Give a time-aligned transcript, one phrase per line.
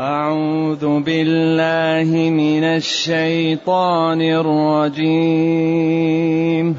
[0.00, 6.76] أعوذ بالله من الشيطان الرجيم.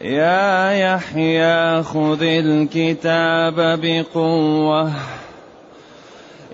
[0.00, 4.92] يا يحيى خذ الكتاب بقوة.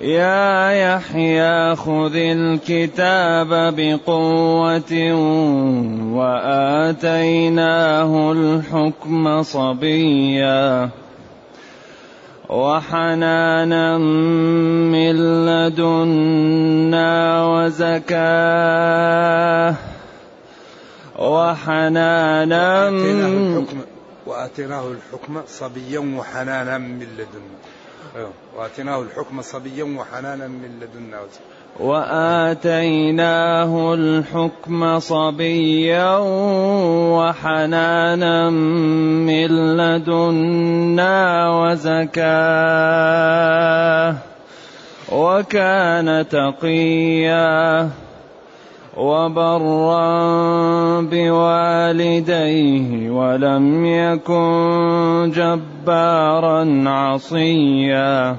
[0.00, 5.12] يا يحيى خذ الكتاب بقوة.
[6.14, 10.90] وآتيناه الحكم صبيا.
[12.48, 15.16] وحنانا من
[15.46, 17.10] لدنا
[17.46, 18.94] وزكاة
[21.18, 22.90] وحنانا
[24.26, 27.58] وآتيناه الحكم صبيا وحنانا من لدنا
[28.16, 28.32] أيوه.
[28.56, 31.20] وآتيناه الحكم صبيا وحنانا من لدنا
[31.80, 36.18] وآتيناه الحكم صبيا
[37.18, 42.94] وحنانا من لدنا وزكاة
[45.12, 47.88] وكان تقيا
[48.96, 50.10] وبرا
[51.00, 58.36] بوالديه ولم يكن جبارا عصيا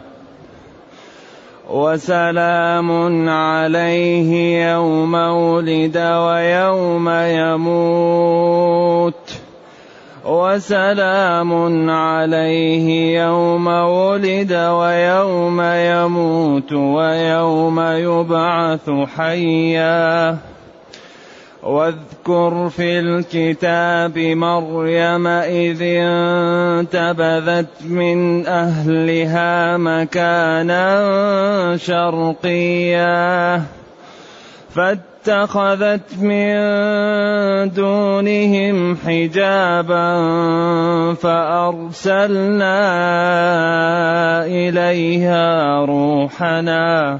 [1.70, 8.36] وسلام عليه يوم ولد ويوم يموت.
[10.26, 20.38] وسلام عليه يوم ولد ويوم يموت ويوم يبعث حيا.
[21.66, 30.84] واذكر في الكتاب مريم إذ انتبذت من أهلها مكانا
[31.78, 33.62] شرقيا
[34.70, 36.56] فاتخذت من
[37.74, 40.14] دونهم حجابا
[41.14, 42.76] فأرسلنا
[44.46, 47.20] إليها روحنا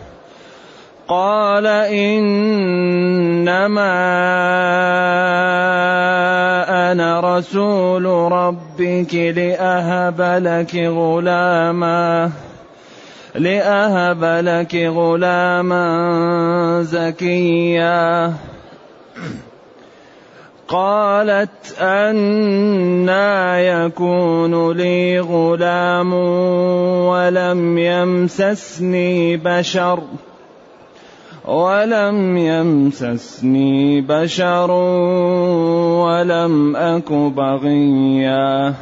[1.11, 2.31] قال انما
[6.91, 12.31] أنا رسول ربك لاهب لك غلاما
[13.35, 15.83] لأهب لك غلاما
[16.81, 18.33] زكيا.
[20.67, 26.13] قالت أنا يكون لي غلام
[27.03, 29.99] ولم يمسسني بشر.
[31.45, 34.71] ولم يمسسني بشر
[36.01, 38.73] ولم أك بغيا.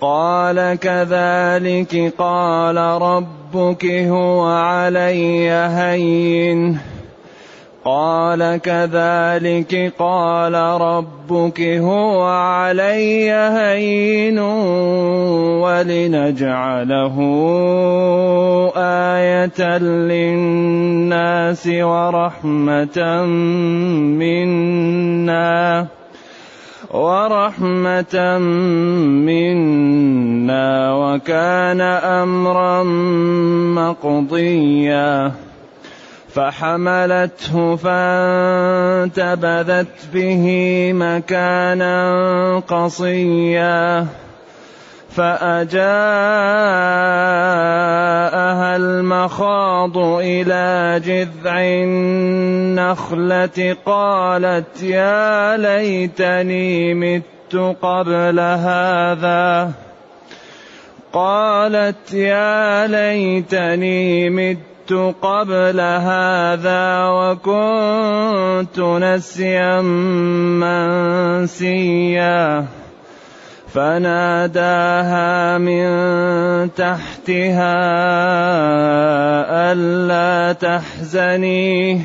[0.00, 6.78] قال كذلك قال ربك هو علي هين.
[7.84, 14.38] قال كذلك قال ربك هو علي هين
[15.64, 17.16] ولنجعله
[18.76, 23.24] آية للناس ورحمة
[24.20, 25.86] منا
[26.90, 28.38] ورحمة
[29.24, 32.82] منا وكان أمرا
[33.74, 35.32] مقضيا
[36.34, 39.16] فحملته فانتبذت
[40.14, 40.46] به
[40.92, 44.06] مكانا قصيا
[45.10, 45.90] فأجاءها
[48.76, 52.16] المخاض إلى جذع النخلة
[53.86, 59.70] قالت يا ليتني مت قبل هذا
[61.12, 69.80] قالت يا ليتني مت قبل هذا وكنت نسيا
[71.50, 72.66] منسيا.
[73.74, 75.88] فناداها من
[76.74, 77.72] تحتها
[79.72, 82.02] ألا تحزني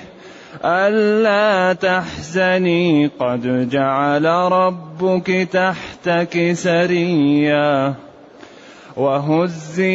[0.66, 3.08] ألا تحزني.
[3.20, 7.94] قد جعل ربك تحتك سريا.
[8.98, 9.86] وهزي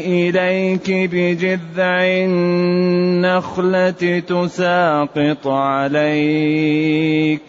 [0.00, 3.90] إليك بجذع النخلة
[4.28, 7.42] تساقط عليك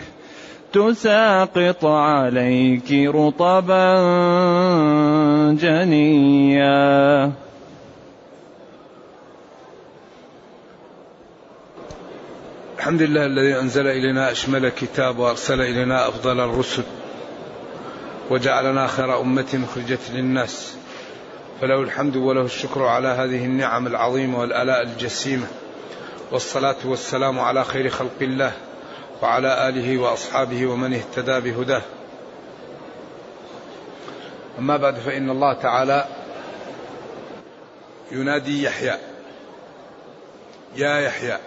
[0.74, 3.94] تساقط عليك رطبا
[5.62, 7.32] جنيا.
[12.78, 16.84] الحمد لله الذي أنزل إلينا أشمل كتاب وأرسل إلينا أفضل الرسل
[18.30, 20.78] وجعلنا خير أمة أخرجت للناس.
[21.64, 25.48] فله الحمد وله الشكر على هذه النعم العظيمة والآلاء الجسيمة.
[26.32, 28.52] والصلاة والسلام على خير خلق الله
[29.22, 31.82] وعلى آله وأصحابه ومن اهتدى بهداه.
[34.60, 36.06] أما بعد فإن الله تعالى
[38.12, 38.98] ينادي يحيى.
[40.76, 41.38] يا يحيى.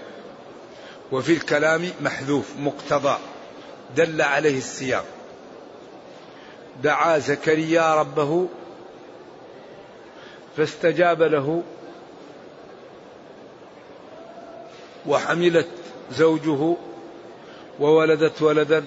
[1.12, 3.16] وفي الكلام محذوف مقتضى
[3.96, 5.04] دل عليه السياق.
[6.82, 8.48] دعا زكريا ربه
[10.56, 11.62] فاستجاب له
[15.06, 15.68] وحملت
[16.10, 16.76] زوجه
[17.80, 18.84] وولدت ولدا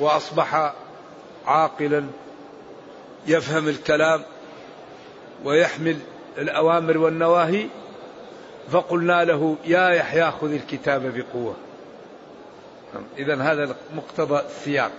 [0.00, 0.72] وأصبح
[1.46, 2.06] عاقلا
[3.26, 4.22] يفهم الكلام
[5.44, 5.98] ويحمل
[6.38, 7.66] الأوامر والنواهي
[8.70, 11.54] فقلنا له يا يحيى خذ الكتاب بقوة.
[13.18, 14.92] اذا هذا مقتضى السياق.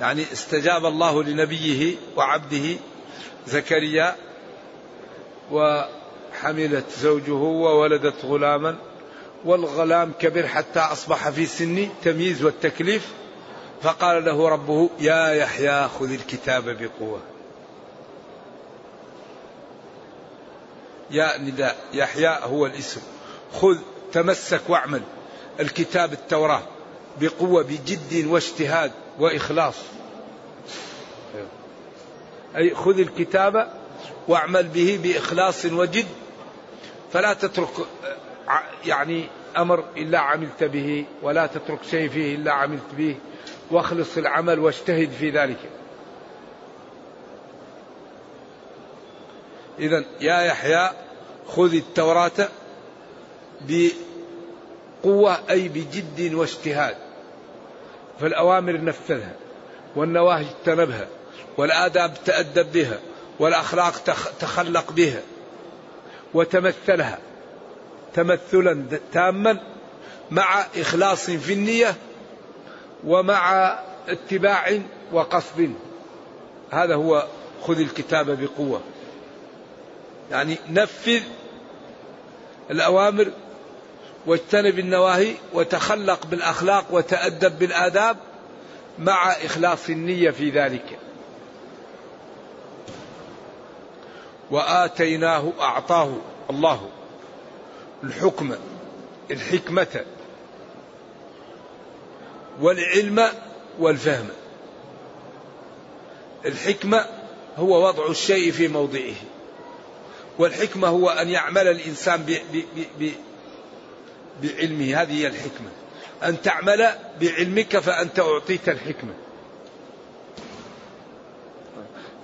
[0.00, 2.76] يعني استجاب الله لنبيه وعبده
[3.46, 4.16] زكريا
[5.52, 8.76] وحملت زوجه وولدت غلاما
[9.44, 13.12] والغلام كبر حتى أصبح في سن تمييز والتكليف
[13.82, 17.20] فقال له ربه يا يحيى خذ الكتاب بقوة.
[21.10, 23.00] يا نداء يحيى هو الاسم.
[23.52, 23.78] خذ
[24.12, 25.02] تمسك واعمل.
[25.60, 26.62] الكتاب التوراة
[27.20, 29.74] بقوة بجد واجتهاد وإخلاص.
[32.56, 33.72] أي خذ الكتاب
[34.28, 36.06] واعمل به بإخلاص وجد
[37.12, 37.70] فلا تترك
[38.86, 39.24] يعني
[39.56, 43.16] أمر إلا عملت به ولا تترك شيء فيه إلا عملت به
[43.70, 45.58] واخلص العمل واجتهد في ذلك.
[49.78, 50.90] إذا يا يحيى
[51.46, 52.48] خذ التوراة
[53.60, 56.96] بقوة أي بجد واجتهاد
[58.20, 59.32] فالأوامر نفذها
[59.96, 61.06] والنواهي اجتنبها
[61.56, 62.98] والآداب تأدب بها
[63.38, 63.92] والأخلاق
[64.40, 65.22] تخلق بها
[66.34, 67.18] وتمثلها
[68.14, 69.60] تمثلا تاما
[70.30, 71.94] مع إخلاص في النية
[73.06, 73.78] ومع
[74.08, 74.80] اتباع
[75.12, 75.74] وقصد.
[76.70, 77.26] هذا هو
[77.62, 78.80] خذ الكتاب بقوة.
[80.30, 81.22] يعني نفذ
[82.70, 83.30] الأوامر
[84.26, 88.16] واجتنب النواهي وتخلق بالأخلاق وتأدب بالآداب
[88.98, 90.98] مع إخلاص النية في ذلك.
[94.54, 96.16] وآتيناه أعطاه
[96.50, 96.88] الله.
[98.04, 98.54] الحكم
[99.30, 100.04] الحكمة
[102.60, 103.28] والعلم
[103.78, 104.28] والفهم.
[106.44, 107.06] الحكمة
[107.56, 109.14] هو وضع الشيء في موضعه.
[110.38, 112.64] والحكمة هو أن يعمل الإنسان ب ب
[112.98, 113.10] ب
[114.42, 115.02] بعلمه.
[115.02, 115.70] هذه هي الحكمة.
[116.22, 116.88] أن تعمل
[117.20, 119.14] بعلمك فأنت أعطيت الحكمة.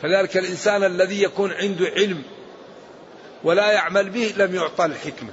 [0.03, 2.23] فذلك الإنسان الذي يكون عنده علم
[3.45, 5.31] ولا يعمل به لم يعطى الحكمة.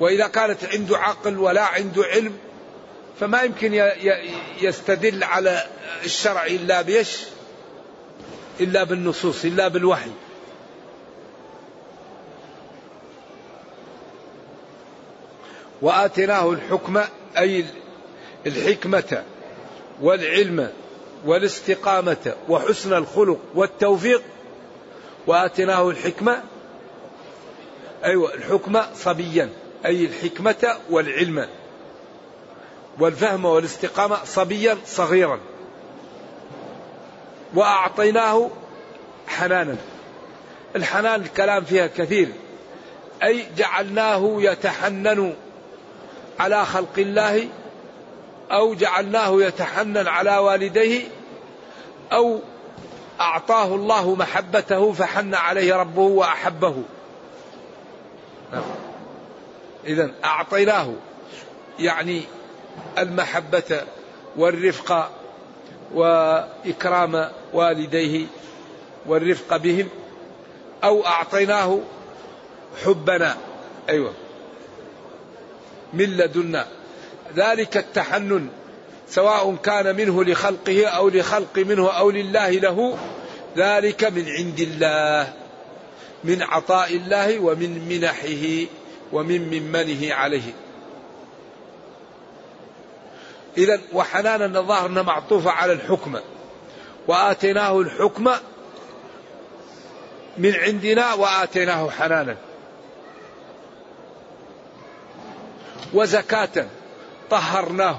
[0.00, 2.38] وإذا كانت عنده عقل ولا عنده علم
[3.20, 3.92] فما يمكن
[4.60, 5.66] يستدل على
[6.04, 7.18] الشرع إلا بيش
[8.60, 10.10] إلا بالنصوص إلا بالوحي.
[15.82, 17.00] وآتيناه الحكم
[17.38, 17.64] أي
[18.46, 19.24] الحكمة
[20.00, 20.70] والعلم
[21.24, 24.22] والاستقامة وحسن الخلق والتوفيق
[25.26, 26.42] وآتيناه الحكمة
[28.04, 29.50] أيوة الحكمة صبيا
[29.86, 31.48] أي الحكمة والعلم
[32.98, 35.40] والفهم والاستقامة صبيا صغيرا.
[37.54, 38.50] وأعطيناه
[39.26, 39.76] حنانا.
[40.76, 42.28] الحنان الكلام فيها كثير.
[43.22, 45.34] أي جعلناه يتحنن
[46.40, 47.48] على خلق الله
[48.50, 51.02] أو جعلناه يتحنن على والديه
[52.12, 52.40] أو
[53.20, 56.82] أعطاه الله محبته فحن عليه ربه وأحبه.
[59.86, 60.92] إذا أعطيناه
[61.78, 62.22] يعني
[62.98, 63.82] المحبة
[64.36, 65.10] والرفق
[65.94, 68.26] وإكرام والديه
[69.06, 69.88] والرفق بهم
[70.84, 71.80] أو أعطيناه
[72.84, 73.36] حبنا
[73.88, 74.12] أيوة
[75.92, 76.66] من لدنا.
[77.36, 78.48] ذلك التحنن.
[79.08, 82.98] سواء كان منه لخلقه أو لخلق منه أو لله له
[83.56, 85.32] ذلك من عند الله
[86.24, 88.70] من عطاء الله ومن منحه
[89.12, 90.52] ومن ممنه عليه.
[93.58, 96.20] إذا وحنانا الظاهر معطوفة على الحكمة
[97.08, 98.30] وآتيناه الحكم
[100.38, 102.36] من عندنا وآتيناه حنانا.
[105.94, 106.66] وزكاة
[107.30, 107.98] طهرناه.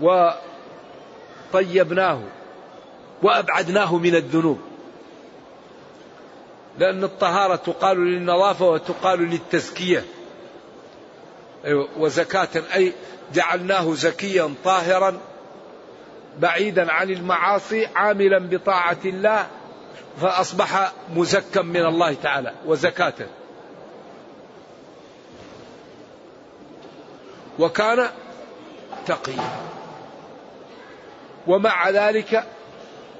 [0.00, 2.20] وطيبناه
[3.22, 4.60] وأبعدناه من الذنوب.
[6.78, 10.04] لأن الطهارة تقال للنظافة وتقال للتزكية.
[11.98, 12.92] وزكاة أي
[13.34, 15.18] جعلناه زكيا طاهرا
[16.38, 19.46] بعيدا عن المعاصي عاملا بطاعة الله
[20.20, 23.14] فأصبح مزكا من الله تعالى وزكاة.
[27.58, 28.08] وكان
[29.06, 29.81] تقيا.
[31.46, 32.44] ومع ذلك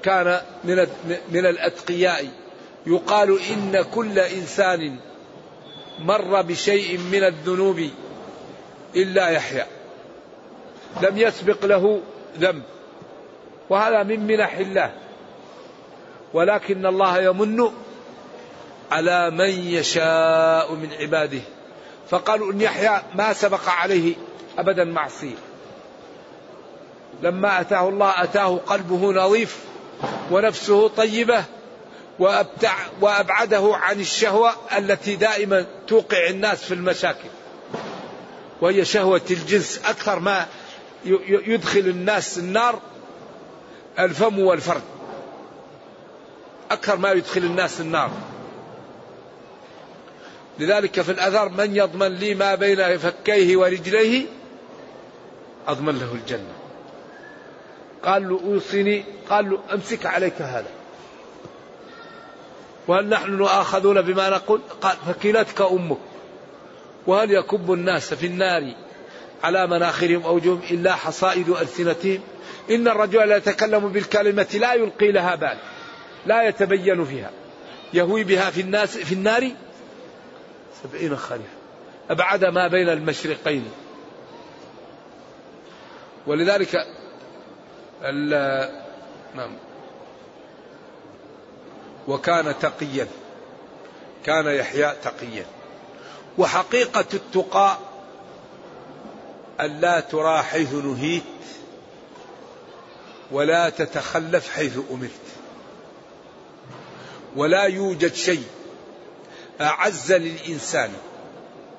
[0.03, 0.87] كان من
[1.31, 2.27] من الأتقياء.
[2.87, 4.95] يقال إن كل إنسان
[5.99, 7.89] مر بشيء من الذنوب
[8.95, 9.65] إلا يحيى
[11.01, 12.01] لم يسبق له
[12.39, 12.63] ذنب.
[13.69, 14.93] وهذا من منح الله.
[16.33, 17.71] ولكن الله يمن
[18.91, 21.41] على من يشاء من عباده.
[22.09, 24.15] فقالوا إن يحيى ما سبق عليه
[24.57, 25.35] أبدا معصية.
[27.23, 29.57] لما أتاه الله أتاه قلبه نظيف
[30.31, 31.43] ونفسه طيبة
[32.19, 37.29] وأبتع وأبعده عن الشهوة التي دائما توقع الناس في المشاكل.
[38.61, 40.45] وهي شهوة الجنس أكثر ما
[41.29, 42.79] يدخل الناس النار
[43.99, 44.81] الفم والفرد
[46.71, 48.11] أكثر ما يدخل الناس النار.
[50.59, 54.25] لذلك في الأثر من يضمن لي ما بين فكيه ورجليه
[55.67, 56.62] أضمن له الجنة.
[58.05, 60.67] قال له أوصني قال له أمسك عليك هذا.
[62.87, 65.97] وهل نحن نؤاخذون بما نقول؟ قال فكلتك أمك.
[67.07, 68.73] وهل يكب الناس في النار
[69.43, 72.19] على مناخرهم أوجهم إلا حصائد ألسنتهم؟
[72.69, 75.57] إن الرجل لا يتكلم بالكلمة لا يلقي لها بال
[76.25, 77.29] لا يتبين فيها.
[77.93, 79.51] يهوي بها في الناس في النار؟
[80.83, 81.63] سبعين خريفا
[82.09, 83.65] أبعد ما بين المشرقين.
[86.27, 86.87] ولذلك
[89.35, 89.55] نعم.
[92.07, 93.07] وكان تقيا.
[94.25, 95.45] كان يحيى تقيا.
[96.37, 97.77] وحقيقة التقى
[99.61, 101.23] ألا ترى حيث نهيت
[103.31, 105.09] ولا تتخلف حيث أمرت.
[107.35, 108.43] ولا يوجد شيء
[109.61, 110.91] أعز للإنسان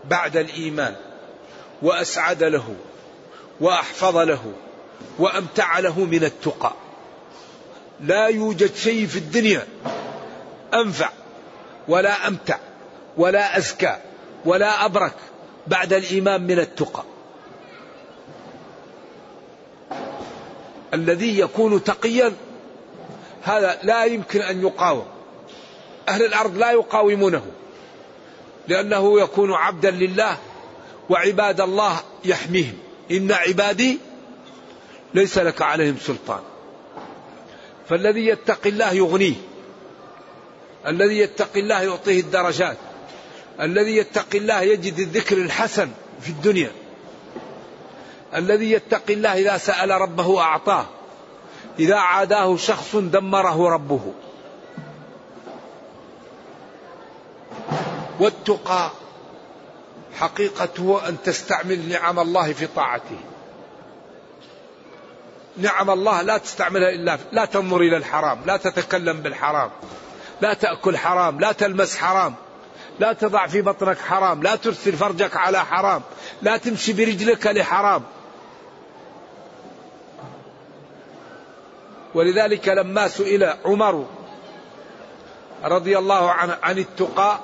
[0.04, 0.96] بعد الإيمان
[1.82, 2.76] وأسعد له
[3.60, 4.52] وأحفظ له
[5.18, 6.72] وأمتع له من التقى.
[8.00, 9.66] لا يوجد شيء في الدنيا
[10.74, 11.10] أنفع
[11.88, 12.58] ولا أمتع
[13.16, 13.96] ولا أزكى
[14.44, 15.14] ولا أبرك
[15.66, 17.02] بعد الإيمان من التقى.
[20.94, 22.32] الذي يكون تقيا
[23.42, 25.06] هذا لا يمكن أن يقاوم.
[26.08, 27.42] أهل الأرض لا يقاومونه
[28.68, 30.36] لأنه يكون عبدا لله
[31.10, 32.78] وعباد الله يحميهم.
[33.10, 33.98] إن عبادي
[35.14, 36.40] ليس لك عليهم سلطان.
[37.88, 39.34] فالذي يتقي الله يغنيه.
[40.86, 42.76] الذي يتقي الله يعطيه الدرجات.
[43.60, 45.90] الذي يتقي الله يجد الذكر الحسن
[46.20, 46.72] في الدنيا.
[48.34, 50.86] الذي يتقي الله إذا سأل ربه أعطاه.
[51.78, 54.12] إذا عاداه شخص دمره ربه.
[58.20, 58.90] والتقى
[60.18, 63.33] حقيقته أن تستعمل نعم الله في طاعته.
[65.56, 69.70] نعم الله لا تستعملها إلا لا تنظر إلى الحرام لا تتكلم بالحرام
[70.40, 72.34] لا تأكل حرام لا تلمس حرام
[72.98, 76.02] لا تضع في بطنك حرام لا ترسل فرجك على حرام
[76.42, 78.02] لا تمشي برجلك لحرام.
[82.14, 84.06] ولذلك لما سئل عمر
[85.64, 87.40] رضي الله عنه عن التقى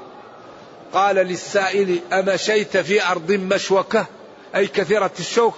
[0.92, 4.06] قال للسائل أمشيت في أرض مشوكة
[4.54, 5.54] أي كثيرة الشوك؟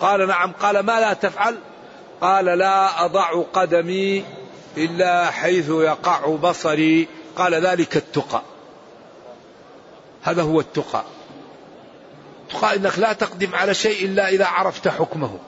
[0.00, 0.52] قال نعم.
[0.52, 1.58] قال ما لا تفعل؟
[2.20, 4.24] قال لا أضع قدمي
[4.76, 7.08] إلا حيث يقع بصري.
[7.36, 8.42] قال ذلك التقى.
[10.22, 11.04] هذا هو التقى.
[12.42, 15.38] التقى إنك لا تقدم على شيء إلا إذا عرفت حكمه.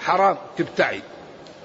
[0.00, 1.02] حرام تبتعد.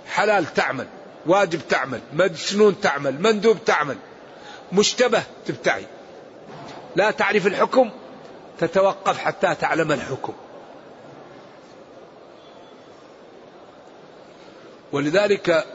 [0.08, 0.88] حلال تعمل.
[1.25, 2.01] واجب تعمل.
[2.13, 3.22] مسنون تعمل.
[3.22, 3.98] مندوب تعمل.
[4.72, 5.86] مشتبه تبتعد.
[6.96, 7.89] لا تعرف الحكم
[8.60, 10.34] تتوقف حتى تعلم الحكم.
[14.91, 15.65] ولذلك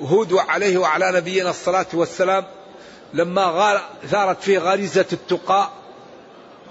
[0.00, 2.44] هود عليه وعلى نبينا الصلاة والسلام
[3.14, 5.72] لما ثارت فيه غريزة التقاء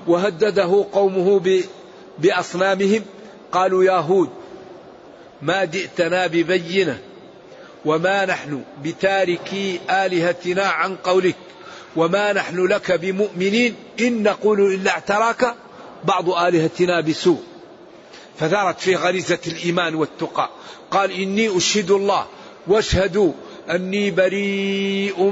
[0.07, 1.41] وهدده قومه
[2.19, 3.05] بأصنامهم
[3.51, 4.29] قالوا يا هود
[5.41, 6.99] ما جئتنا ببينة
[7.85, 11.35] وما نحن بتاركي آلهتنا عن قولك
[11.95, 15.55] وما نحن لك بمؤمنين إن نقول إلا اعتراك
[16.03, 17.43] بعض آلهتنا بسوء.
[18.39, 20.49] فثارت في غريزة الإيمان والتقى.
[20.91, 22.25] قال إني أشهد الله.
[22.67, 23.31] واشهدوا
[23.69, 25.23] أني بريء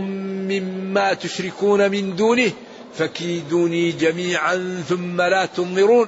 [0.50, 2.51] مما تشركون من دونه.
[2.98, 6.07] فكيدوني جميعا ثم لا تنظرون.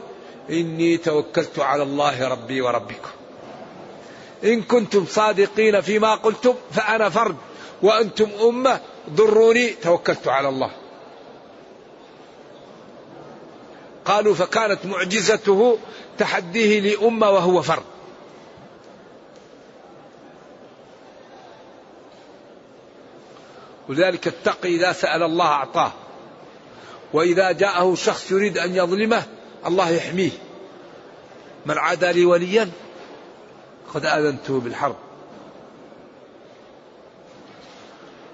[0.50, 3.10] إني توكلت على الله ربي وربكم.
[4.44, 7.36] إن كنتم صادقين فيما قلتم فأنا فرد.
[7.82, 10.72] وأنتم أمة ضروني توكلت على الله.
[14.06, 15.78] قالوا فكانت معجزته
[16.18, 17.84] تحديه لأمة وهو فرد
[23.90, 25.92] ولذلك التقي إذا سأل الله أعطاه.
[27.14, 29.24] وإذا جاءه شخص يريد أن يظلمه
[29.66, 30.32] الله يحميه.
[31.66, 32.70] من عادى لي وليا
[33.94, 34.96] قد آذنته بالحرب.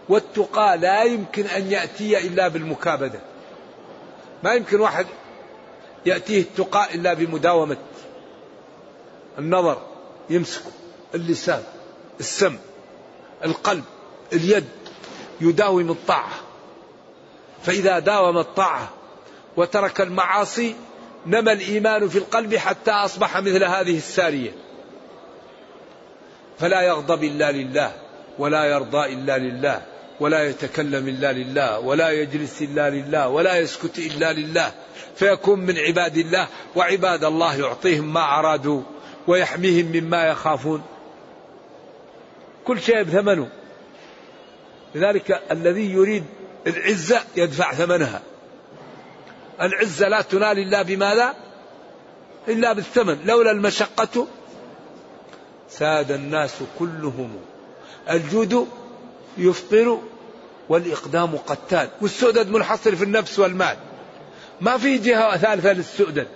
[0.10, 3.20] والتقى لا يمكن أن يأتي إلا بالمكابدة.
[4.44, 5.06] ما يمكن واحد
[6.06, 7.78] يأتيه التقى إلا بمداومة
[9.40, 9.82] النظر
[10.30, 10.72] يمسكه
[11.16, 11.64] اللسان
[12.20, 12.58] السم
[13.46, 13.84] القلب
[14.34, 14.66] اليد
[15.42, 16.34] يداوم الطاعة.
[17.64, 18.90] فإذا داوم الطاعة
[19.58, 20.76] وترك المعاصي
[21.26, 24.52] نمى الإيمان في القلب حتى أصبح مثل هذه السارية.
[26.60, 27.94] فلا يغضب إلا لله
[28.40, 29.82] ولا يرضى إلا لله
[30.20, 34.72] ولا يتكلم إلا لله ولا يجلس إلا لله ولا يسكت إلا لله.
[35.16, 38.82] فيكون من عباد الله وعباد الله يعطيهم ما أرادوا
[39.28, 40.82] ويحميهم مما يخافون.
[42.66, 43.50] كل شيء بثمنه.
[44.96, 46.24] لذلك الذي يريد
[46.68, 48.22] العزة يدفع ثمنها.
[49.62, 51.36] العزة لا تنال إلا بماذا؟
[52.48, 53.18] إلا بالثمن.
[53.26, 54.28] لولا المشقة
[55.70, 57.38] ساد الناس كلهم.
[58.10, 58.68] الجود
[59.38, 60.00] يفطر
[60.70, 61.90] والإقدام قتال.
[62.02, 63.78] والسؤدد منحصر في النفس والمال.
[64.62, 66.28] ما في جهة ثالثة للسؤدد.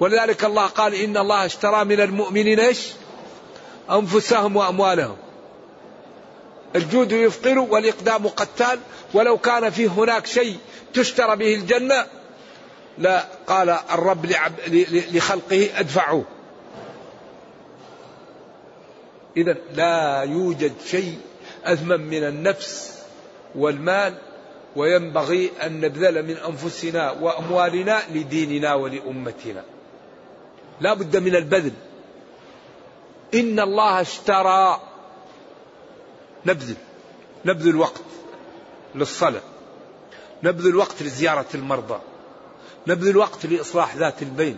[0.00, 2.88] ولذلك الله قال إن الله اشترى من المؤمنين إيش؟
[3.90, 5.16] أنفسهم وأموالهم.
[6.76, 8.78] الجود يفطر والإقدام قتال.
[9.14, 10.58] ولو كان فيه هناك شيء
[10.94, 12.06] تشترى به الجنة
[12.98, 14.26] لا قال الرب
[15.12, 16.24] لخلقه ادفعوه.
[19.36, 21.18] إذا لا يوجد شيء
[21.64, 22.98] أثمن من النفس
[23.54, 24.14] والمال
[24.76, 29.64] وينبغي أن نبذل من أنفسنا وأموالنا لديننا ولأمتنا.
[30.80, 31.72] لا بد من البذل.
[33.34, 34.80] إن الله اشترى.
[36.46, 36.76] نبذل.
[37.44, 38.02] نبذل وقت
[38.94, 39.42] للصلاة.
[40.42, 41.98] نبذل وقت لزيارة المرضى.
[42.86, 44.56] نبذل وقت لإصلاح ذات البين.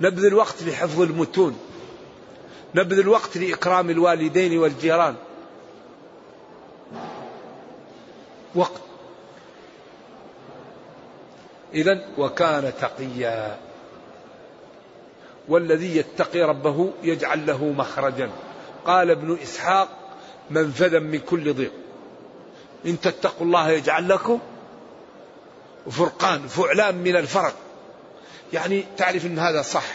[0.00, 1.58] نبذل وقت لحفظ المتون.
[2.74, 5.14] نبذل وقت لإكرام الوالدين والجيران.
[8.54, 8.87] وقت.
[11.74, 13.58] إذا وكان تقيا.
[15.48, 18.30] والذي يتقي ربه يجعل له مخرجا.
[18.84, 19.88] قال ابن إسحاق
[20.50, 21.72] منفذا من كل ضيق.
[22.86, 24.38] إن تتقوا الله يجعل لكم
[25.90, 27.54] فرقان فعلان من الفرق.
[28.52, 29.86] يعني تعرف أن هذا صح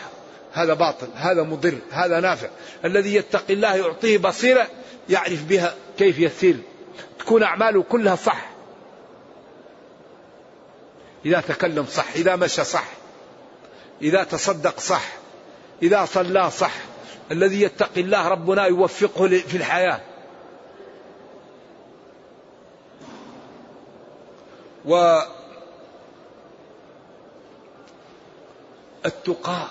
[0.53, 2.47] هذا باطل هذا مضر هذا نافع.
[2.85, 4.67] الذي يتقي الله يعطيه بصيرة
[5.09, 6.57] يعرف بها كيف يسير.
[7.19, 8.52] تكون أعماله كلها صح.
[11.25, 12.87] إذا تكلم صح إذا مشى صح
[14.01, 15.23] إذا تصدق صح
[15.83, 16.73] إذا صلى صح.
[17.31, 20.01] الذي يتقي الله ربنا يوفقه في الحياة.
[24.85, 25.21] و
[29.05, 29.69] التقاء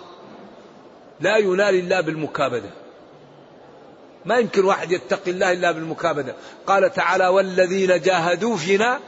[1.21, 2.71] لا ينال إلا بالمكابدة.
[4.25, 6.35] ما يمكن واحد يتقي الله إلا بالمكابدة.
[6.67, 9.01] قال تعالى والذين جاهدوا فينا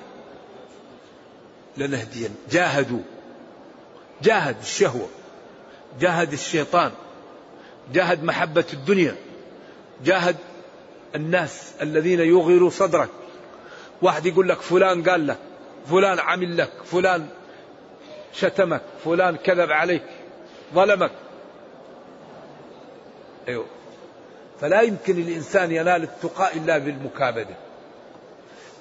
[1.77, 2.37] لنهدين.
[2.51, 3.01] جاهدوا.
[4.23, 5.09] جاهد الشهوة.
[6.01, 6.93] جاهد الشيطان.
[7.93, 9.17] جاهد محبة الدنيا.
[10.05, 10.37] جاهد
[11.15, 13.09] الناس الذين يغيروا صدرك.
[14.03, 15.39] واحد يقول لك فلان قال لك
[15.91, 17.27] فلان عمل لك فلان
[18.33, 20.03] شتمك فلان كذب عليك
[20.75, 21.13] ظلمك.
[23.49, 23.67] أيوه.
[24.61, 27.57] فلا يمكن الإنسان ينال التقاء إلا بالمكابدة.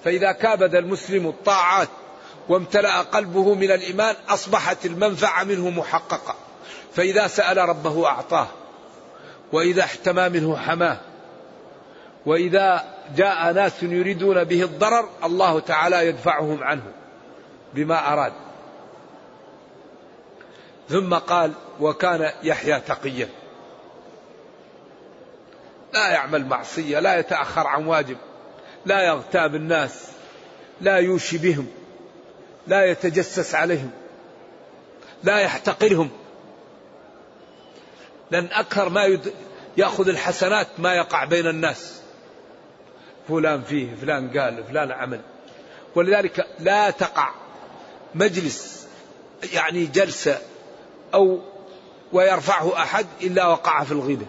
[0.04, 1.90] فإذا كابد المسلم الطاعات
[2.50, 6.36] وامتلأ قلبه من الإيمان أصبحت المنفعة منه محققة.
[6.94, 8.48] فإذا سأل ربه أعطاه
[9.52, 10.98] وإذا احتمى منه حماه
[12.26, 12.84] وإذا
[13.16, 16.84] جاء ناس يريدون به الضرر الله تعالى يدفعهم عنه
[17.74, 18.34] بما أراد.
[20.90, 23.30] ثم قال وكان يحيى تقيا.
[25.94, 28.18] لا يعمل معصية لا يتأخر عن واجب
[28.86, 30.08] لا يغتاب الناس
[30.82, 31.83] لا يوشي بهم.
[32.68, 33.92] لا يتجسس عليهم
[35.24, 36.10] لا يحتقرهم.
[38.32, 39.34] لأن أكثر ما يد...
[39.78, 42.02] يأخذ الحسنات ما يقع بين الناس.
[43.28, 45.22] فلان فيه فلان قال فلان عمل.
[45.96, 47.32] ولذلك لا تقع
[48.16, 48.88] مجلس
[49.54, 50.38] يعني جلسة
[51.14, 51.42] أو
[52.14, 54.26] ويرفعه أحد إلا وقع في الغيبة.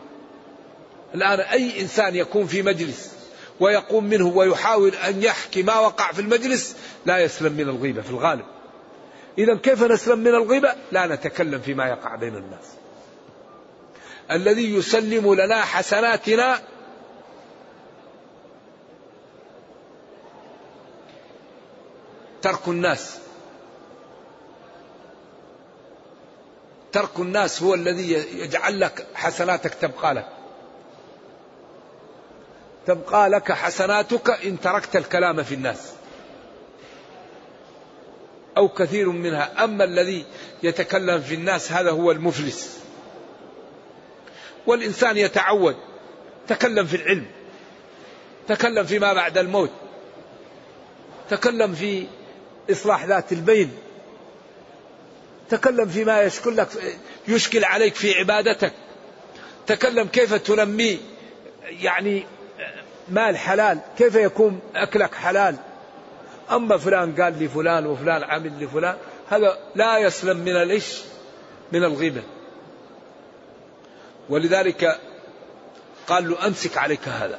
[1.14, 3.13] الآن أي إنسان يكون في مجلس
[3.60, 8.44] ويقوم منه ويحاول أن يحكي ما وقع في المجلس لا يسلم من الغيبة في الغالب.
[9.38, 12.66] إذا كيف نسلم من الغيبة؟ لا نتكلم فيما يقع بين الناس.
[14.30, 16.60] الذي يسلم لنا حسناتنا
[22.42, 23.18] ترك الناس.
[26.92, 30.33] ترك الناس هو الذي يجعل لك حسناتك تبقى لك.
[32.86, 35.92] تبقى لك حسناتك إن تركت الكلام في الناس.
[38.56, 39.64] أو كثير منها.
[39.64, 40.24] أما الذي
[40.62, 42.78] يتكلم في الناس هذا هو المفلس.
[44.66, 45.76] والإنسان يتعود.
[46.48, 47.26] تكلم في العلم.
[48.48, 49.70] تكلم فيما بعد الموت.
[51.30, 52.06] تكلم في
[52.70, 53.70] إصلاح ذات البين.
[55.50, 56.68] تكلم فيما يشكل لك
[57.28, 58.72] يشكل عليك في عبادتك.
[59.66, 61.00] تكلم كيف تنمي
[61.70, 62.26] يعني
[63.08, 65.56] مال حلال كيف يكون أكلك حلال؟
[66.50, 68.96] أما فلان قال لي فلان وفلان عمل لفلان
[69.30, 70.98] هذا لا يسلم من الإيش؟
[71.72, 72.22] من الغيبة.
[74.28, 75.00] ولذلك
[76.06, 77.38] قال له أمسك عليك هذا.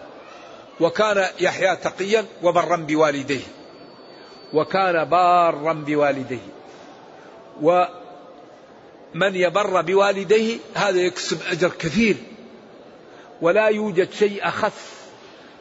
[0.80, 3.44] وكان يحيى تقيا وبرا بوالديه.
[4.54, 6.48] وكان بارا بوالديه.
[7.62, 12.16] ومن يبر بوالديه هذا يكسب أجر كثير.
[13.42, 14.95] ولا يوجد شيء أخف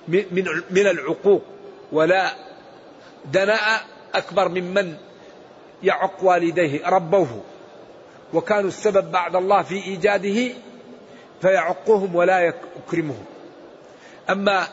[0.08, 1.42] من من العقوق.
[1.92, 2.32] ولا
[3.32, 4.96] دناء أكبر ممن
[5.82, 7.42] يعق والديه ربوه.
[8.34, 10.52] وكانوا السبب بعد الله في إيجاده
[11.42, 13.24] فيعقهم ولا يكرمهم.
[14.30, 14.66] أما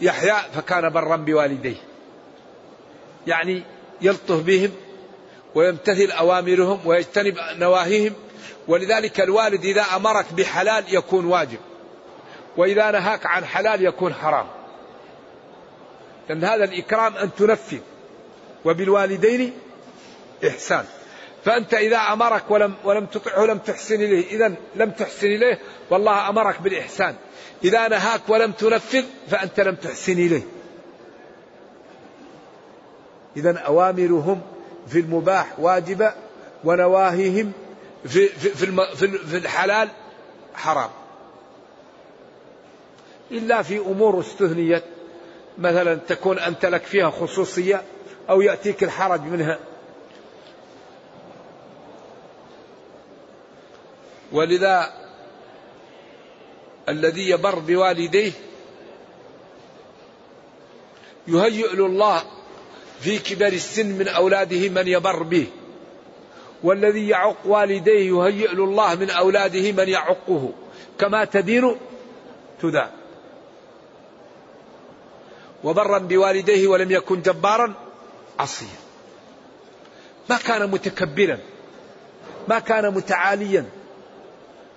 [0.00, 1.76] يحيى فكان برا بوالديه.
[3.26, 3.62] يعني
[4.00, 4.70] يلطف بهم
[5.54, 8.12] ويمتثل أوامرهم ويجتنب نواهيهم.
[8.68, 11.58] ولذلك الوالد إذا أمرك بحلال يكون واجب
[12.56, 14.46] وإذا نهاك عن حلال يكون حرام.
[16.28, 17.78] لأن هذا الإكرام أن تنفذ
[18.64, 19.52] وبالوالدين
[20.48, 20.84] إحسان.
[21.44, 24.26] فأنت إذا أمرك ولم ولم تطعه لم تحسن إليه.
[24.30, 25.58] إذا لم تحسن إليه
[25.90, 27.14] والله أمرك بالإحسان.
[27.64, 30.42] إذا نهاك ولم تنفذ فأنت لم تحسن إليه.
[33.36, 34.40] إذا أوامرهم
[34.88, 36.12] في المباح واجبة
[36.64, 37.52] ونواهيهم
[38.04, 38.48] في في
[38.96, 39.88] في, في الحلال
[40.54, 40.90] حرام.
[43.30, 44.84] إلا في أمور استثنيت.
[45.58, 47.82] مثلا تكون أنت لك فيها خصوصية
[48.30, 49.58] أو يأتيك الحرج منها.
[54.32, 54.92] ولذا
[56.88, 58.32] الذي يبر بوالديه
[61.28, 62.22] يهيئ له الله
[63.00, 65.46] في كبر السن من أولاده من يبر به.
[66.62, 70.52] والذي يعق والديه يهيئ له الله من أولاده من يعقه.
[70.98, 71.76] كما تدين
[72.62, 72.90] تدان.
[75.64, 77.74] وبرا بوالديه ولم يكن جبارا
[78.38, 78.84] عصيا.
[80.30, 81.38] ما كان متكبرا
[82.48, 83.64] ما كان متعاليا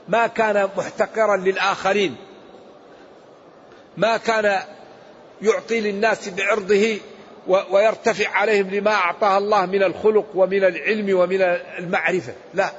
[0.07, 2.15] ما كان محتقرا للآخرين
[3.97, 4.59] ما كان
[5.41, 6.97] يعطي للناس بعرضه
[7.47, 11.41] ويرتفع عليهم لما أعطاه الله من الخلق ومن العلم ومن
[11.79, 12.33] المعرفة.
[12.53, 12.71] لا.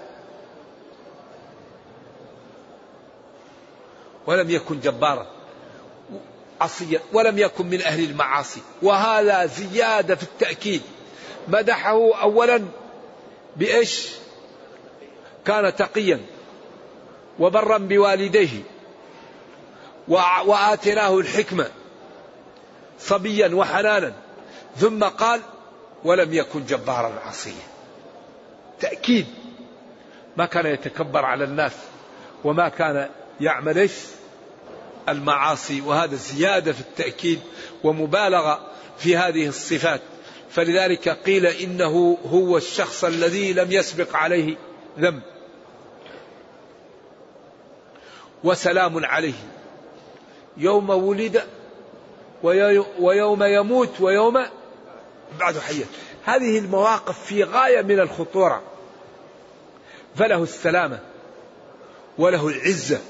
[4.26, 5.26] ولم يكن جبارا.
[6.60, 10.82] عصيا ولم يكن من أهل المعاصي وهذا زيادة في التأكيد.
[11.48, 12.64] مدحه أولا
[13.56, 14.08] بإيش؟
[15.44, 16.20] كان تقيا
[17.38, 18.62] وبرا بوالديه
[20.08, 21.66] وآتيناه الحكمة
[23.00, 24.12] صبيا وحنانا
[24.76, 25.40] ثم قال
[26.04, 27.52] ولم يكن جبارا عصيا.
[28.80, 29.26] تأكيد.
[30.36, 31.72] ما كان يتكبر على الناس
[32.44, 33.08] وما كان
[33.40, 33.92] يعمل إيش؟
[35.10, 37.40] المعاصي وهذا زيادة في التأكيد
[37.84, 38.60] ومبالغة
[38.98, 40.00] في هذه الصفات.
[40.50, 44.56] فلذلك قيل إنه هو الشخص الذي لم يسبق عليه
[44.98, 45.22] ذنب.
[48.44, 49.34] وسلام عليه.
[50.56, 51.42] يوم ولد
[52.98, 54.44] ويوم يموت ويوم
[55.40, 55.86] بعد حيا
[56.24, 58.62] هذه المواقف في غاية من الخطورة.
[60.16, 60.98] فله السلامة
[62.18, 63.00] وله العزة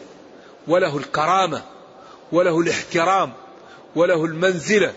[0.68, 1.62] وله الكرامة
[2.32, 3.32] وله الاحترام
[3.96, 4.94] وله المنزلة.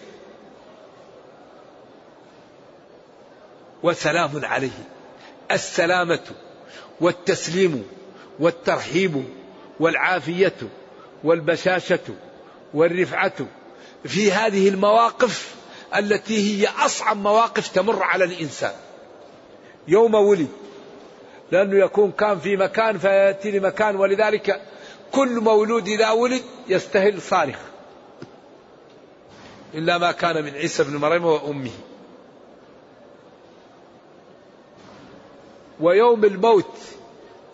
[3.83, 4.87] وسلام عليه.
[5.51, 6.19] السلامة
[7.01, 7.87] والتسليم
[8.39, 9.23] والترحيب
[9.79, 10.55] والعافية
[11.23, 11.99] والبشاشة
[12.73, 13.33] والرفعة
[14.05, 15.55] في هذه المواقف
[15.95, 18.73] التي هي أصعب مواقف تمر على الإنسان.
[19.87, 20.47] يوم ولد
[21.51, 24.61] لأنه يكون كان في مكان فيأتي لمكان ولذلك
[25.11, 27.59] كل مولود إذا ولد يستهل صارخ
[29.73, 31.71] إلا ما كان من عيسى بن مريم وأمه.
[35.79, 36.77] ويوم الموت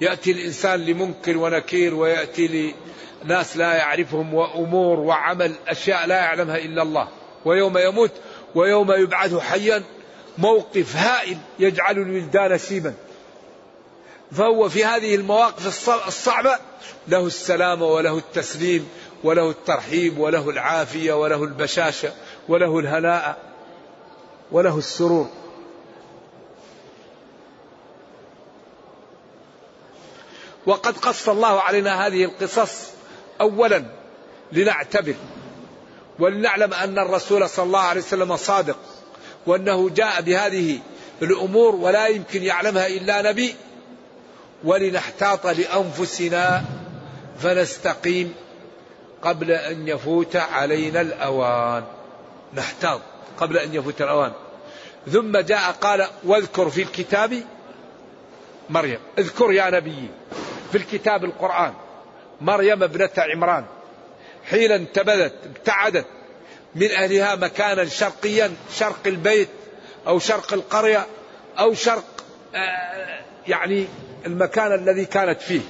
[0.01, 2.73] يأتي الإنسان لمنكر ونكير ويأتي
[3.23, 7.07] لناس لا يعرفهم وأمور وعمل أشياء لا يعلمها إلا الله.
[7.45, 8.11] ويوم يموت
[8.55, 9.83] ويوم يبعث حيا
[10.37, 12.93] موقف هائل يجعل الولدان شيبا
[14.31, 16.59] فهو في هذه المواقف الصعبة
[17.07, 18.89] له السلام وله التسليم
[19.23, 22.11] وله الترحيب وله العافية وله البشاشة
[22.49, 23.37] وله الهناء
[24.51, 25.29] وله السرور.
[30.65, 32.87] وقد قص الله علينا هذه القصص
[33.41, 33.83] اولا
[34.51, 35.15] لنعتبر
[36.19, 38.77] ولنعلم أن الرسول صلى الله عليه وسلم صادق
[39.47, 40.79] وأنه جاء بهذه
[41.21, 43.55] الأمور ولا يمكن يعلمها إلا نبي
[44.63, 46.63] ولنحتاط لأنفسنا
[47.39, 48.33] فنستقيم
[49.21, 51.83] قبل أن يفوت علينا الأوان.
[52.53, 53.01] نحتاط
[53.37, 54.31] قبل أن يفوت الأوان.
[55.11, 57.43] ثم جاء قال واذكر في الكتاب
[58.69, 58.99] مريم.
[59.17, 60.09] اذكر يا نبي.
[60.71, 61.73] في الكتاب القرآن.
[62.41, 63.65] مريم ابنة عمران.
[64.49, 66.05] حين انتبذت ابتعدت
[66.75, 69.49] من أهلها مكانا شرقيا شرق البيت
[70.07, 71.05] أو شرق القرية
[71.59, 72.03] أو شرق
[72.55, 73.87] آه، يعني
[74.25, 75.61] المكان الذي كانت فيه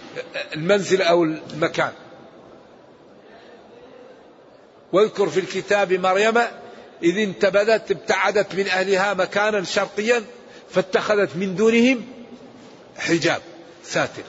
[0.56, 1.92] المنزل أو المكان.
[4.94, 6.38] واذكر في الكتاب مريم
[7.04, 10.24] إذ انتبذت ابتعدت من أهلها مكانا شرقيا
[10.70, 12.06] فاتخذت من دونهم
[12.98, 13.42] حجاب
[13.84, 14.24] ساتر.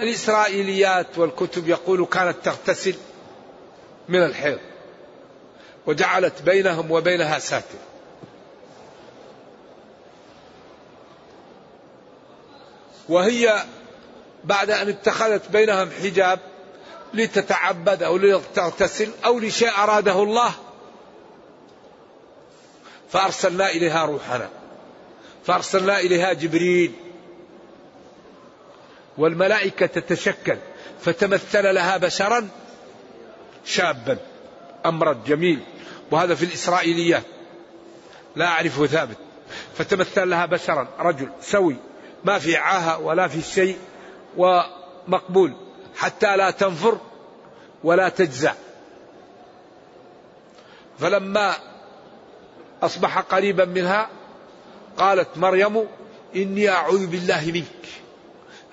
[0.00, 2.94] الإسرائيليات والكتب يقول كانت تغتسل
[4.08, 4.58] من الحيض
[5.86, 7.78] وجعلت بينهم وبينها ساتر.
[13.08, 13.64] وهي
[14.44, 16.38] بعد أن اتخذت بينهم حجاب
[17.14, 20.52] لتتعبد أو لتغتسل أو لشيء أراده الله
[23.10, 24.48] فأرسلنا إليها روحنا
[25.44, 26.92] فأرسلنا إليها جبريل
[29.18, 30.56] والملائكة تتشكل
[31.00, 32.48] فتمثل لها بشرا
[33.64, 34.18] شابا
[34.86, 35.60] أمرا جميل
[36.10, 37.22] وهذا في الإسرائيليات
[38.36, 39.16] لا أعرفه ثابت
[39.78, 41.76] فتمثل لها بشرا رجل سوي
[42.24, 43.78] ما في عاهة ولا في شيء
[44.36, 45.52] ومقبول
[45.96, 46.98] حتى لا تنفر
[47.84, 48.54] ولا تجزع
[50.98, 51.54] فلما
[52.82, 54.08] أصبح قريبا منها
[54.96, 55.86] قالت مريم
[56.36, 57.86] إني أعوذ بالله منك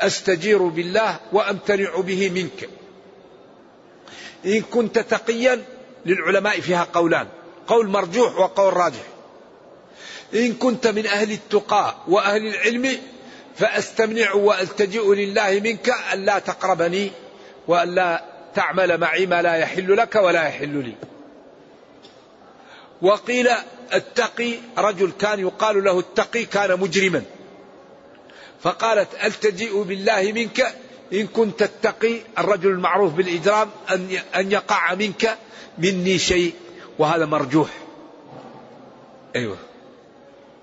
[0.02, 2.70] أستجير بالله وأمتنع به منك.
[4.46, 5.64] إن كنت تقيا
[6.06, 7.28] للعلماء فيها قولان،
[7.68, 9.04] قول مرجوح وقول راجح.
[10.34, 12.98] إن كنت من أهل التقى وأهل العلم
[13.56, 17.12] فأستمنع وألتجئ لله منك ألا تقربني
[17.68, 18.24] وألا
[18.56, 20.96] تعمل معي ما لا يحل لك ولا يحل لي.
[23.02, 23.50] وقيل
[23.94, 27.24] التقي رجل كان يقال له التقي كان مجرما.
[28.62, 30.76] فقالت ألتجئ بالله منك؟
[31.14, 33.70] إن كنت تتقي الرجل المعروف بالإجرام
[34.36, 35.38] أن يقع منك
[35.78, 36.54] مني شيء
[37.00, 37.70] وهذا مرجوح.
[39.36, 39.58] أيوه.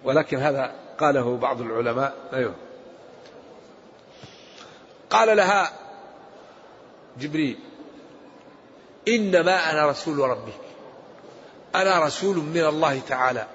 [0.05, 2.55] ولكن هذا قاله بعض العلماء أيوه.
[5.11, 5.73] قال لها
[7.21, 7.59] جبريل
[9.09, 10.61] إنما أنا رسول ربك
[11.75, 13.47] أنا رسول من الله تعالى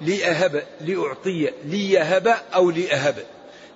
[0.00, 3.24] لأهب لأعطي ليهب أو لأهب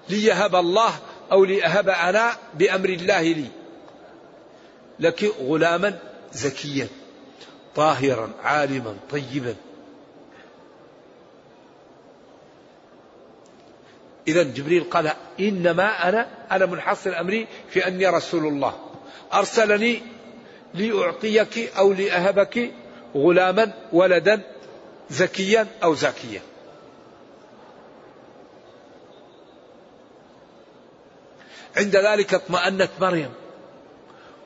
[0.09, 0.95] ليهب الله
[1.33, 3.49] أو لأهب أنا بأمر الله لي
[5.01, 5.99] لك غلاما
[6.33, 6.89] زكيا
[7.77, 9.55] طاهرا عالما طيبا.
[14.29, 18.75] إذا جبريل قال إنما أنا أنا منحصر أمري في أني رسول الله.
[19.33, 20.03] أرسلني
[20.75, 22.71] لأعطيك أو لأهبك
[23.15, 24.41] غلاما ولدا
[25.11, 26.41] زكيا أو زاكيا.
[31.77, 33.31] عند ذلك اطمأنت مريم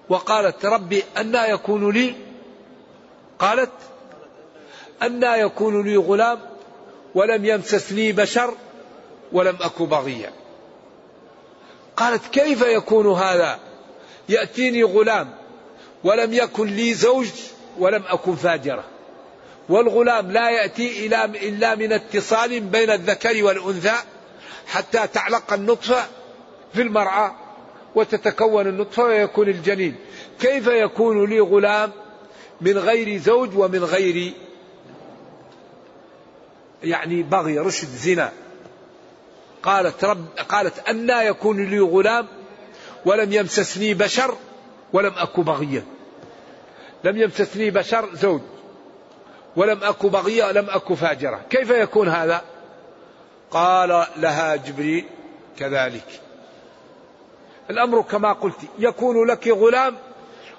[0.09, 2.15] وقالت ربي أنا يكون لي
[3.39, 3.71] قالت
[5.03, 6.39] أنا يكون لي غلام
[7.15, 8.55] ولم يمسسني بشر
[9.33, 10.33] ولم أك بغيا
[11.97, 13.59] قالت كيف يكون هذا؟
[14.29, 15.35] يأتيني غلام
[16.05, 17.29] ولم يكن لي زوج
[17.79, 18.85] ولم أكن فاجرة.
[19.69, 21.07] والغلام لا يأتي
[21.43, 23.95] إلا من اتصال بين الذكر والأنثى
[24.67, 26.07] حتى تعلق النطفة
[26.75, 27.35] في المرأة
[27.95, 29.97] وتتكون النطفة ويكون الجنين.
[30.41, 31.93] كيف يكون لي غلام
[32.61, 34.33] من غير زوج ومن غير
[36.83, 38.33] يعني بغي رشد زنا؟
[39.63, 42.27] قالت رب قالت أنا يكون لي غلام
[43.05, 44.37] ولم يمسسني بشر
[44.93, 45.85] ولم أك بغيا
[47.05, 48.41] لم يمسسني بشر زوج
[49.57, 51.41] ولم أك بغيا ولم أك فاجرة.
[51.51, 52.43] كيف يكون هذا؟
[53.51, 55.05] قال لها جبريل
[55.59, 56.21] كذلك.
[57.71, 59.97] الأمر كما قلت يكون لك غلام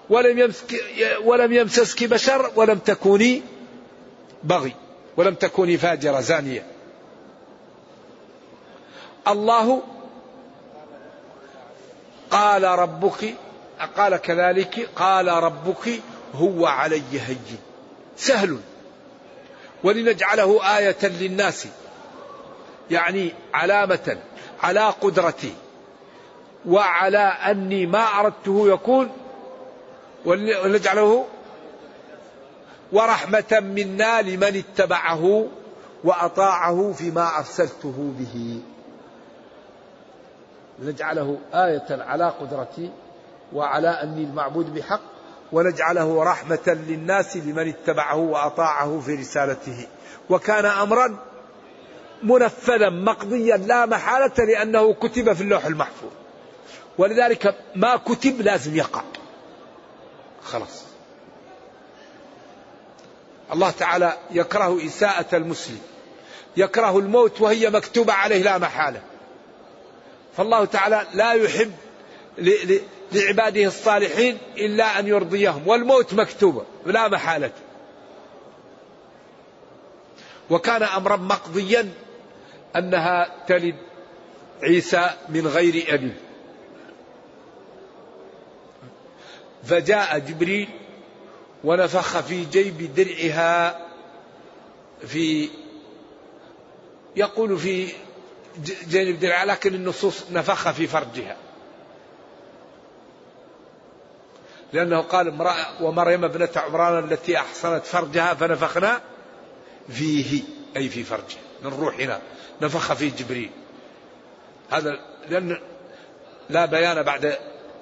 [0.10, 0.84] ولم يمسك
[1.24, 3.42] ولم يمسسك بشر ولم تكوني
[4.44, 4.74] بغي
[5.18, 6.73] ولم تكوني فاجرة زانية.
[9.28, 9.82] الله
[12.32, 13.36] قال ربك
[13.98, 16.02] قال كذلك قال ربك
[16.36, 17.58] هو علي هين.
[18.18, 18.60] سهل.
[19.84, 21.68] ولنجعله آية للناس.
[22.92, 24.18] يعني علامة
[24.64, 25.54] على قدرتي.
[26.66, 29.12] وعلى أني ما أردته يكون.
[30.26, 31.26] ونجعله
[32.92, 35.48] ورحمة منا لمن اتبعه
[36.04, 38.62] وأطاعه فيما أرسلته به.
[40.80, 42.92] نجعله آية على قدرتي
[43.54, 45.02] وعلى أني المعبود بحق
[45.52, 49.88] ونجعله رحمة للناس لمن اتبعه وأطاعه في رسالته.
[50.30, 51.18] وكان أمرا
[52.24, 56.12] منفذا مقضيا لا محالة لأنه كتب في اللوح المحفوظ.
[56.98, 59.02] ولذلك ما كتب لازم يقع.
[60.44, 60.84] خلاص.
[63.54, 65.80] الله تعالى يكره إساءة المسلم
[66.58, 69.02] يكره الموت وهي مكتوبة عليه لا محالة.
[70.38, 71.72] فالله تعالى لا يحب
[73.12, 77.52] لعباده الصالحين إلا أن يرضيهم والموت مكتوبة لا محالة.
[80.50, 81.90] وكان أمرا مقضيا
[82.76, 83.76] أنها تلد
[84.64, 86.14] عيسى من غير أبي.
[89.64, 90.70] فجاء جبريل
[91.64, 93.88] ونفخ في جيب درعها
[95.08, 95.50] في
[97.16, 97.88] يقول في
[98.88, 101.38] جانب درعها لكن النصوص نفخ في فرجها.
[104.74, 109.02] لأنه قال امرأة ومريم ابنة عمران التي أحصنت فرجها فنفخنا
[109.90, 110.44] فيه
[110.78, 112.22] أي في فرجها من روحنا
[112.62, 113.52] نفخ فيه جبريل.
[114.72, 115.60] هذا لأن
[116.50, 117.38] لا بيان بعد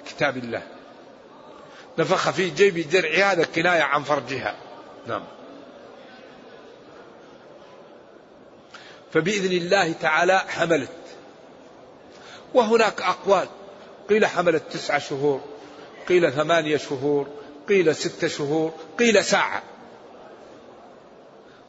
[0.08, 0.62] كتاب الله.
[1.98, 4.56] نفخ في جيب درعها هذا كناية عن فرجها.
[5.06, 5.22] نعم.
[9.12, 10.90] فبإذن الله تعالى حملت.
[12.54, 13.48] وهناك أقوال.
[14.10, 15.40] قيل حملت تسعة شهور
[16.08, 17.26] قيل ثمانية شهور
[17.68, 19.62] قيل ستة شهور قيل ساعة.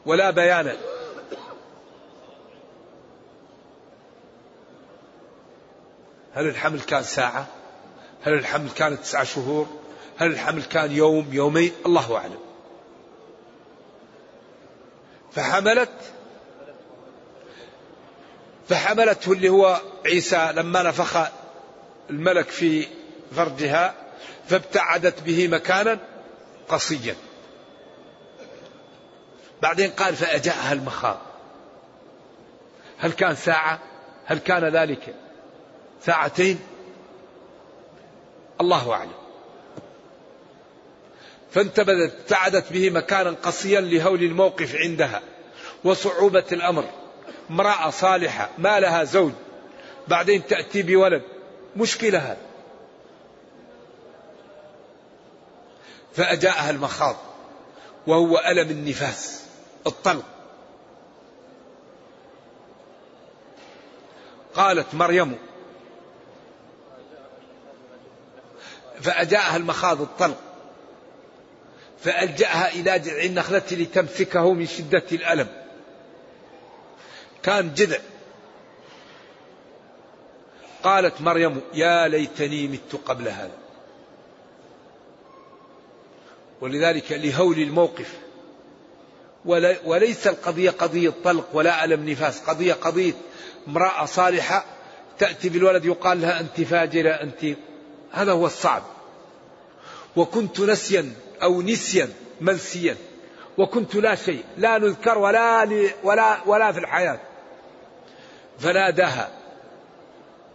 [0.06, 0.76] ولا بيان.
[6.34, 7.46] هل الحمل كان ساعة؟
[8.22, 9.66] هل الحمل كان تسعة شهور؟
[10.16, 12.38] هل الحمل كان يوم يومين؟ الله أعلم.
[15.32, 15.90] فحملت
[18.68, 21.18] فحملته اللي هو عيسى لما نفخ
[22.10, 22.86] الملك في
[23.36, 23.94] فرجها
[24.48, 25.98] فابتعدت به مكانا
[26.68, 27.16] قصيا.
[29.62, 31.18] بعدين قال فأجاءها المخاض.
[32.98, 33.78] هل كان ساعة؟
[34.24, 35.14] هل كان ذلك؟
[36.02, 36.60] ساعتين؟
[38.60, 39.12] الله أعلم.
[41.50, 45.22] فانتبذت ابتعدت به مكانا قصيا لهول الموقف عندها
[45.84, 46.84] وصعوبة الأمر.
[47.50, 49.32] امرأة صالحة ما لها زوج
[50.08, 51.22] بعدين تأتي بولد
[51.76, 52.18] مشكلة.
[52.18, 52.36] هذا
[56.14, 57.16] فأجاءها المخاض
[58.06, 59.44] وهو ألم النفاس
[59.86, 60.24] الطلق.
[64.54, 65.38] قالت مريم
[69.00, 70.36] فأجاءها المخاض الطلق.
[72.00, 75.63] فألجأها إلى جذع النخلة لتمسكه من شدة الألم.
[77.44, 77.98] كان جذع.
[80.82, 83.56] قالت مريم يا ليتني مت قبل هذا.
[86.60, 88.18] ولذلك لهول الموقف.
[89.84, 92.40] وليس القضية قضية طلق ولا ألم نفاس.
[92.40, 93.12] قضية قضية
[93.68, 94.64] امرأة صالحة
[95.18, 97.56] تأتي بالولد يقال لها أنت فاجرة أنت
[98.12, 98.82] هذا هو الصعب.
[100.16, 102.08] وكنت نسيا أو نسيا
[102.40, 102.96] منسيا.
[103.58, 105.68] وكنت لا شيء لا نذكر ولا
[106.02, 107.20] ولا ولا في الحياة.
[108.58, 109.30] فناداها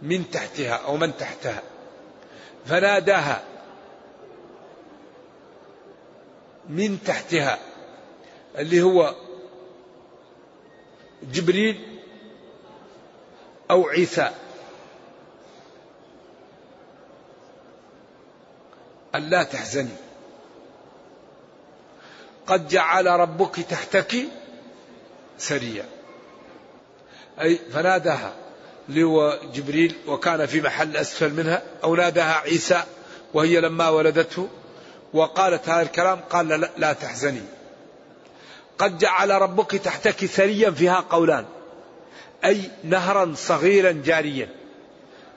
[0.02, 1.62] من تحتها أو من تحتها.
[2.66, 3.42] فناداها
[6.68, 7.58] من تحتها
[8.58, 9.14] اللي هو
[11.22, 12.00] جبريل
[13.70, 14.30] أو عيسى.
[19.14, 19.96] أن لا تحزني
[22.46, 24.16] قد جعل ربك تحتك
[25.38, 25.99] سريا.
[27.42, 28.32] أي فناداها
[28.88, 32.82] اللي هو جبريل وكان في محل أسفل منها أو ناداها عيسى
[33.34, 34.48] وهي لما ولدته
[35.12, 37.42] وقالت هذا الكلام قال لا, لا تحزني.
[38.78, 41.44] قد جعل ربك تحتك سريا فيها قولان
[42.44, 44.48] أي نهرا صغيرا جاريا.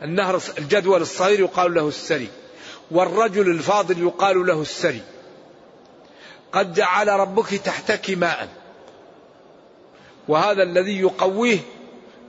[0.02, 2.30] النهر الجدول الصغير يقال له السري
[2.92, 5.02] والرجل الفاضل يقال له السري.
[6.52, 8.50] قد جعل ربك تحتك ماء.
[10.28, 11.60] وهذا الذي يقويه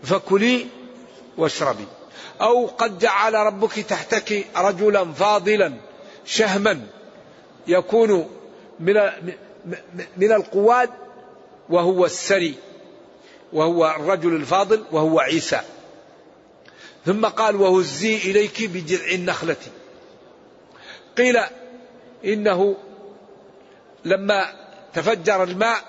[0.05, 0.67] فكلي
[1.37, 1.87] واشربي.
[2.41, 5.75] أو قد جعل ربك تحتك رجلا فاضلا
[6.25, 6.87] شهما
[7.67, 8.31] يكون
[8.81, 8.95] من
[10.17, 10.91] من القواد
[11.71, 12.55] وهو السري
[13.53, 15.61] وهو الرجل الفاضل وهو عيسى.
[17.07, 19.57] ثم قال وهزي إليك بجذع النخلة.
[21.19, 21.41] قيل
[22.25, 22.77] إنه
[24.05, 24.53] لما
[24.95, 25.85] تفجر الماء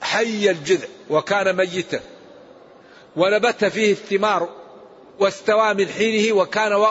[0.00, 2.00] حي الجذع وكان ميتا.
[3.16, 4.48] ونبت فيه الثمار
[5.18, 6.86] واستوى من حينه وكان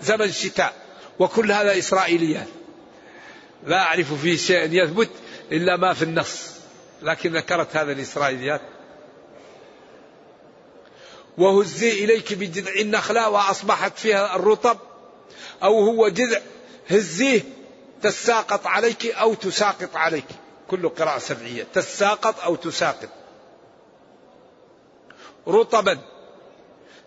[0.00, 0.74] زمن شتاء.
[1.18, 2.46] وكل هذا إسرائيليات.
[3.66, 5.10] لا أعرف فيه شيء يثبت
[5.52, 6.50] إلا ما في النص.
[7.02, 8.60] لكن ذكرت هذا الإسرائيليات.
[11.38, 14.78] وهزي إليك بجذع النخلة وأصبحت فيها الرطب.
[15.62, 16.40] أو هو جذع
[16.90, 17.42] هزيه
[18.02, 20.26] تساقط عليك أو تساقط عليك.
[20.68, 21.66] كل قراءة سبعية.
[21.74, 23.08] تساقط أو تساقط.
[25.48, 25.98] رطبا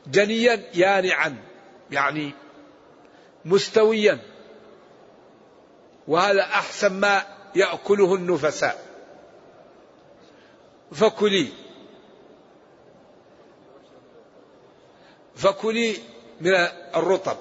[0.07, 1.43] جنيا يانعا
[1.91, 2.33] يعني
[3.45, 4.19] مستويا.
[6.07, 7.23] وهذا أحسن ما
[7.55, 8.85] يأكله النفساء.
[10.91, 11.47] فكلي.
[15.35, 15.97] فكلي
[16.41, 16.53] من
[16.95, 17.37] الرطب.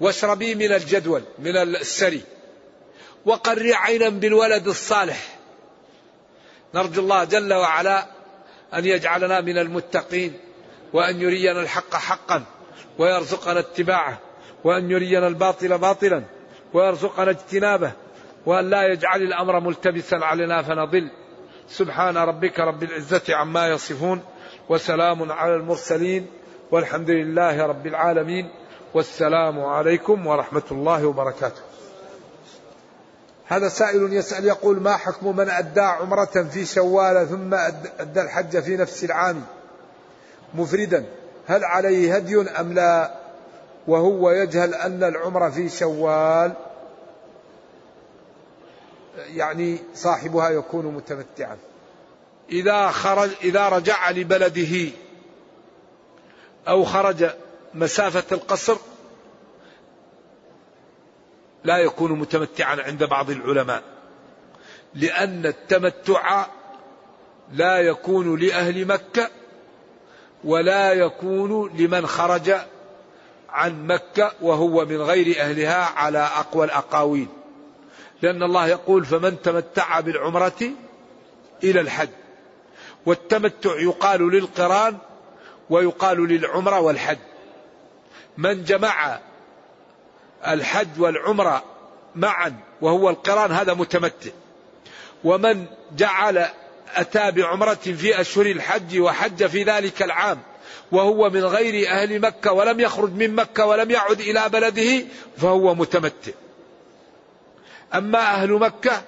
[0.00, 2.22] واشربي من الجدول من السري.
[3.24, 5.38] وقري عينا بالولد الصالح.
[6.74, 8.06] نرجو الله جل وعلا
[8.74, 10.32] أن يجعلنا من المتقين
[10.92, 12.44] وأن يرينا الحق حقا
[12.98, 14.18] ويرزقنا اتباعه
[14.64, 16.22] وأن يرينا الباطل باطلا
[16.74, 17.92] ويرزقنا اجتنابه
[18.46, 21.10] وأن لا يجعل الأمر ملتبسا علينا فنضل.
[21.68, 24.22] سبحان ربك رب العزة عما يصفون
[24.68, 26.26] وسلام على المرسلين
[26.70, 28.50] والحمد لله رب العالمين
[28.94, 31.71] والسلام عليكم ورحمة الله وبركاته.
[33.52, 37.54] هذا سائل يسأل يقول ما حكم من أدى عمرة في شوال ثم
[38.00, 39.42] أدى الحج في نفس العام
[40.54, 41.04] مفردا؟
[41.46, 43.14] هل عليه هدي أم لا؟
[43.86, 46.52] وهو يجهل أن العمرة في شوال
[49.18, 51.56] يعني صاحبها يكون متمتعا.
[52.50, 54.90] إذا خرج إذا رجع لبلده
[56.68, 57.30] أو خرج
[57.74, 58.76] مسافة القصر
[61.64, 63.82] لا يكون متمتعا عند بعض العلماء
[64.94, 66.46] لأن التمتع
[67.52, 69.30] لا يكون لأهل مكة
[70.44, 72.54] ولا يكون لمن خرج
[73.48, 77.28] عن مكة وهو من غير أهلها على أقوى الأقاويل.
[78.22, 80.70] لأن الله يقول فمن تمتع بالعمرة
[81.64, 82.08] إلى الحج
[83.06, 84.98] والتمتع يقال للقران
[85.70, 87.18] ويقال للعمرة والحج.
[88.38, 89.18] من جمع
[90.46, 91.64] الحج والعمرة
[92.14, 94.30] معا وهو القرآن هذا متمتع.
[95.24, 95.64] ومن
[95.96, 96.46] جعل
[96.94, 100.38] أتى بعمرة في أشهر الحج وحج في ذلك العام
[100.92, 105.04] وهو من غير أهل مكة ولم يخرج من مكة ولم يعد إلى بلده
[105.36, 106.32] فهو متمتع.
[107.94, 109.02] أما أهل مكة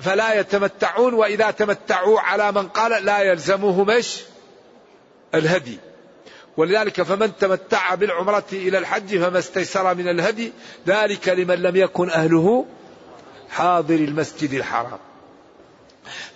[0.00, 4.22] فلا يتمتعون وإذا تمتعوا على من قال لا يلزمهم إيش؟
[5.34, 5.78] الهدي.
[6.58, 10.52] ولذلك فمن تمتع بالعمرة إلى الحج فما استيسر من الهدي
[10.86, 12.66] ذلك لمن لم يكن أهله
[13.50, 14.98] حاضر المسجد الحرام.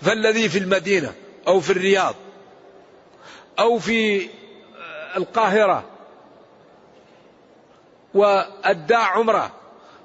[0.03, 1.13] فالذي في المدينة
[1.47, 2.15] أو في الرياض
[3.59, 4.29] أو في
[5.17, 5.85] القاهرة
[8.15, 9.53] وأدى عمرة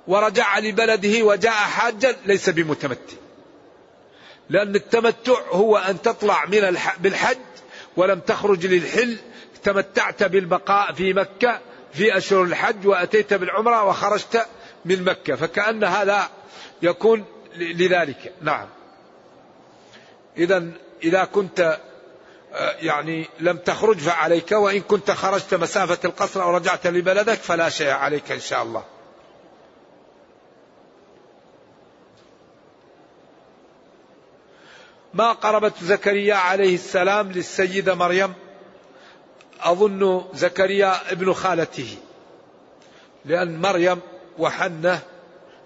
[0.07, 3.17] ورجع لبلده وجاء حاجا ليس بمتمتع.
[4.49, 7.37] لأن التمتع هو أن تطلع من بالحج
[7.97, 9.17] ولم تخرج للحل
[9.67, 11.59] تمتعت بالبقاء في مكة
[11.93, 14.45] في أشهر الحج وأتيت بالعمرة وخرجت
[14.85, 16.29] من مكة فكأن هذا
[16.81, 18.33] يكون لذلك.
[18.41, 18.67] نعم.
[20.37, 20.67] إذا
[21.03, 21.79] إذا كنت
[22.53, 27.89] آه، يعني لم تخرج فعليك وإن كنت خرجت مسافة القصر أو رجعت لبلدك فلا شيء
[27.89, 28.83] عليك إن شاء الله.
[35.13, 38.33] ما قربت زكريا عليه السلام للسيدة مريم؟
[39.61, 41.97] أظن زكريا ابن خالته
[43.25, 43.99] لأن مريم
[44.39, 44.99] وحنة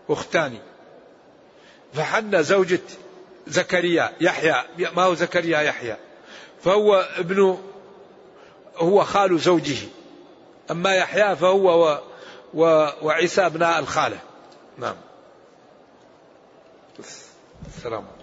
[0.09, 0.57] أختان.
[1.93, 2.81] فحنة زوجة
[3.47, 4.63] زكريا يحيى
[4.95, 5.97] ما هو زكريا يحيى.
[6.63, 7.57] فهو ابن
[8.75, 9.87] هو خال زوجه.
[10.71, 11.97] أما يحيى فهو و
[12.53, 14.19] و وعيسى ابناء الخالة.
[14.77, 14.95] نعم.
[17.67, 18.20] السلام عليكم.